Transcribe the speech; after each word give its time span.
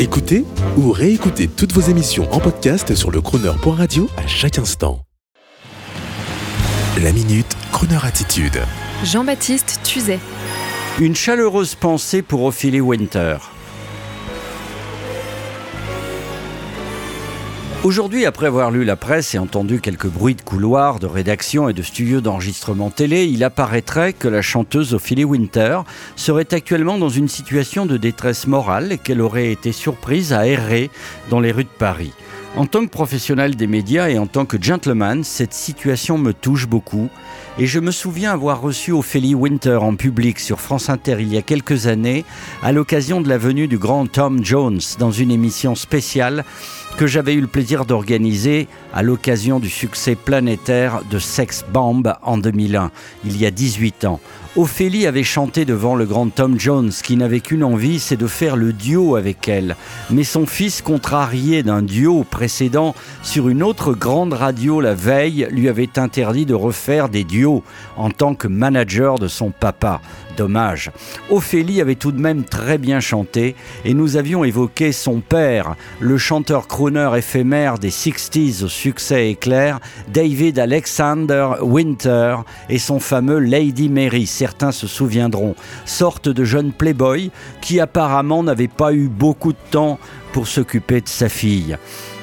Écoutez 0.00 0.46
ou 0.78 0.92
réécoutez 0.92 1.46
toutes 1.46 1.74
vos 1.74 1.82
émissions 1.82 2.26
en 2.32 2.40
podcast 2.40 2.94
sur 2.94 3.10
le 3.10 3.20
crooner.radio 3.20 4.08
à 4.16 4.26
chaque 4.26 4.58
instant. 4.58 5.02
La 7.02 7.12
minute 7.12 7.54
Crooner 7.70 7.98
Attitude. 8.02 8.62
Jean-Baptiste 9.04 9.80
Tuzet. 9.84 10.18
Une 11.00 11.14
chaleureuse 11.14 11.74
pensée 11.74 12.22
pour 12.22 12.44
Ophélie 12.44 12.80
Winter. 12.80 13.36
Aujourd'hui, 17.82 18.26
après 18.26 18.44
avoir 18.44 18.70
lu 18.70 18.84
la 18.84 18.94
presse 18.94 19.34
et 19.34 19.38
entendu 19.38 19.80
quelques 19.80 20.06
bruits 20.06 20.34
de 20.34 20.42
couloirs, 20.42 20.98
de 20.98 21.06
rédaction 21.06 21.66
et 21.70 21.72
de 21.72 21.80
studios 21.80 22.20
d'enregistrement 22.20 22.90
télé, 22.90 23.24
il 23.24 23.42
apparaîtrait 23.42 24.12
que 24.12 24.28
la 24.28 24.42
chanteuse 24.42 24.92
Ophélie 24.92 25.24
Winter 25.24 25.78
serait 26.14 26.52
actuellement 26.52 26.98
dans 26.98 27.08
une 27.08 27.28
situation 27.28 27.86
de 27.86 27.96
détresse 27.96 28.46
morale 28.46 28.92
et 28.92 28.98
qu'elle 28.98 29.22
aurait 29.22 29.50
été 29.50 29.72
surprise 29.72 30.34
à 30.34 30.46
errer 30.46 30.90
dans 31.30 31.40
les 31.40 31.52
rues 31.52 31.64
de 31.64 31.70
Paris. 31.70 32.12
En 32.56 32.66
tant 32.66 32.84
que 32.84 32.90
professionnel 32.90 33.54
des 33.54 33.68
médias 33.68 34.08
et 34.08 34.18
en 34.18 34.26
tant 34.26 34.44
que 34.44 34.60
gentleman, 34.60 35.22
cette 35.22 35.54
situation 35.54 36.18
me 36.18 36.34
touche 36.34 36.66
beaucoup. 36.66 37.08
Et 37.58 37.66
je 37.66 37.78
me 37.78 37.92
souviens 37.92 38.32
avoir 38.32 38.60
reçu 38.60 38.90
Ophélie 38.92 39.36
Winter 39.36 39.76
en 39.76 39.94
public 39.94 40.40
sur 40.40 40.60
France 40.60 40.90
Inter 40.90 41.16
il 41.20 41.32
y 41.32 41.38
a 41.38 41.42
quelques 41.42 41.86
années, 41.86 42.24
à 42.62 42.72
l'occasion 42.72 43.20
de 43.20 43.28
la 43.28 43.38
venue 43.38 43.68
du 43.68 43.78
grand 43.78 44.06
Tom 44.06 44.44
Jones 44.44 44.80
dans 44.98 45.12
une 45.12 45.30
émission 45.30 45.76
spéciale 45.76 46.44
que 46.96 47.06
j'avais 47.06 47.34
eu 47.34 47.40
le 47.40 47.46
plaisir 47.46 47.84
d'organiser 47.84 48.68
à 48.92 49.02
l'occasion 49.02 49.58
du 49.58 49.70
succès 49.70 50.14
planétaire 50.14 51.02
de 51.10 51.18
Sex 51.18 51.64
Bomb 51.72 52.14
en 52.22 52.38
2001, 52.38 52.90
il 53.24 53.36
y 53.36 53.46
a 53.46 53.50
18 53.50 54.04
ans. 54.04 54.20
Ophélie 54.56 55.06
avait 55.06 55.22
chanté 55.22 55.64
devant 55.64 55.94
le 55.94 56.06
grand 56.06 56.28
Tom 56.28 56.58
Jones 56.58 56.90
qui 56.90 57.16
n'avait 57.16 57.38
qu'une 57.38 57.62
envie, 57.62 58.00
c'est 58.00 58.16
de 58.16 58.26
faire 58.26 58.56
le 58.56 58.72
duo 58.72 59.14
avec 59.14 59.46
elle. 59.46 59.76
Mais 60.10 60.24
son 60.24 60.44
fils, 60.44 60.82
contrarié 60.82 61.62
d'un 61.62 61.82
duo 61.82 62.24
précédent 62.28 62.96
sur 63.22 63.48
une 63.48 63.62
autre 63.62 63.92
grande 63.92 64.32
radio 64.32 64.80
la 64.80 64.94
veille, 64.94 65.46
lui 65.52 65.68
avait 65.68 65.98
interdit 65.98 66.46
de 66.46 66.54
refaire 66.54 67.08
des 67.08 67.22
duos 67.22 67.62
en 67.96 68.10
tant 68.10 68.34
que 68.34 68.48
manager 68.48 69.20
de 69.20 69.28
son 69.28 69.52
papa. 69.52 70.00
Dommage. 70.40 70.90
Ophélie 71.28 71.82
avait 71.82 71.96
tout 71.96 72.12
de 72.12 72.20
même 72.20 72.44
très 72.44 72.78
bien 72.78 72.98
chanté 72.98 73.54
et 73.84 73.92
nous 73.92 74.16
avions 74.16 74.42
évoqué 74.42 74.90
son 74.90 75.20
père, 75.20 75.74
le 76.00 76.16
chanteur 76.16 76.66
crooner 76.66 77.10
éphémère 77.14 77.78
des 77.78 77.90
60s 77.90 78.64
au 78.64 78.68
succès 78.68 79.28
éclair, 79.28 79.80
David 80.08 80.58
Alexander 80.58 81.46
Winter 81.60 82.36
et 82.70 82.78
son 82.78 83.00
fameux 83.00 83.38
Lady 83.38 83.90
Mary, 83.90 84.26
certains 84.26 84.72
se 84.72 84.86
souviendront, 84.86 85.56
sorte 85.84 86.30
de 86.30 86.44
jeune 86.44 86.72
playboy 86.72 87.30
qui 87.60 87.78
apparemment 87.78 88.42
n'avait 88.42 88.66
pas 88.66 88.94
eu 88.94 89.08
beaucoup 89.08 89.52
de 89.52 89.58
temps 89.70 89.98
pour 90.32 90.48
s'occuper 90.48 91.02
de 91.02 91.08
sa 91.08 91.28
fille. 91.28 91.76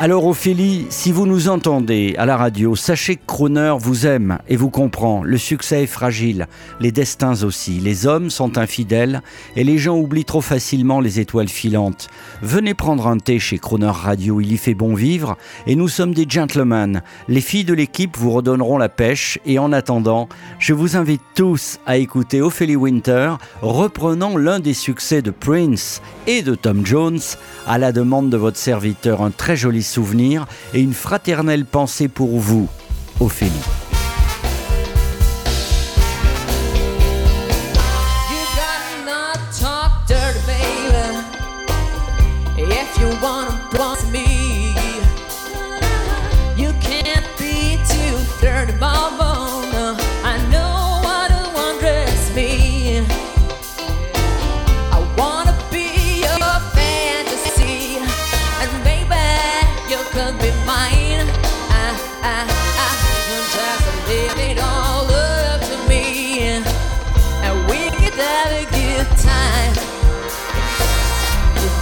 Alors 0.00 0.26
Ophélie, 0.26 0.86
si 0.90 1.10
vous 1.10 1.26
nous 1.26 1.48
entendez 1.48 2.14
à 2.18 2.24
la 2.24 2.36
radio, 2.36 2.76
sachez 2.76 3.16
que 3.16 3.26
Croner 3.26 3.74
vous 3.80 4.06
aime 4.06 4.38
et 4.46 4.54
vous 4.54 4.70
comprend. 4.70 5.24
Le 5.24 5.36
succès 5.38 5.82
est 5.82 5.86
fragile, 5.86 6.46
les 6.78 6.92
destins 6.92 7.42
aussi. 7.42 7.80
Les 7.80 8.06
hommes 8.06 8.30
sont 8.30 8.58
infidèles 8.58 9.22
et 9.56 9.64
les 9.64 9.76
gens 9.76 9.98
oublient 9.98 10.24
trop 10.24 10.40
facilement 10.40 11.00
les 11.00 11.18
étoiles 11.18 11.48
filantes. 11.48 12.06
Venez 12.42 12.74
prendre 12.74 13.08
un 13.08 13.18
thé 13.18 13.40
chez 13.40 13.58
Croner 13.58 13.90
Radio, 13.90 14.40
il 14.40 14.52
y 14.52 14.56
fait 14.56 14.74
bon 14.74 14.94
vivre 14.94 15.36
et 15.66 15.74
nous 15.74 15.88
sommes 15.88 16.14
des 16.14 16.26
gentlemen. 16.28 17.02
Les 17.26 17.40
filles 17.40 17.64
de 17.64 17.74
l'équipe 17.74 18.16
vous 18.16 18.30
redonneront 18.30 18.78
la 18.78 18.88
pêche 18.88 19.40
et 19.46 19.58
en 19.58 19.72
attendant, 19.72 20.28
je 20.60 20.74
vous 20.74 20.96
invite 20.96 21.22
tous 21.34 21.80
à 21.86 21.96
écouter 21.96 22.40
Ophélie 22.40 22.76
Winter 22.76 23.32
reprenant 23.62 24.36
l'un 24.36 24.60
des 24.60 24.74
succès 24.74 25.22
de 25.22 25.32
Prince 25.32 26.02
et 26.28 26.42
de 26.42 26.54
Tom 26.54 26.86
Jones 26.86 27.18
à 27.66 27.78
la 27.78 27.90
demande 27.90 28.30
de 28.30 28.36
votre 28.36 28.58
serviteur. 28.58 29.22
Un 29.22 29.32
très 29.32 29.56
joli 29.56 29.82
souvenir 29.88 30.46
et 30.74 30.80
une 30.80 30.94
fraternelle 30.94 31.64
pensée 31.64 32.08
pour 32.08 32.38
vous, 32.38 32.68
Ophélie. 33.20 33.52